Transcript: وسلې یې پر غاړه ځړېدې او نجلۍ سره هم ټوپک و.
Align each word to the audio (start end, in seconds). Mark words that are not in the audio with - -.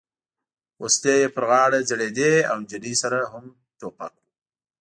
وسلې 0.81 1.13
یې 1.21 1.27
پر 1.35 1.43
غاړه 1.49 1.79
ځړېدې 1.89 2.33
او 2.49 2.55
نجلۍ 2.63 2.93
سره 3.01 3.17
هم 3.31 3.45
ټوپک 3.79 4.13
و. 4.17 4.21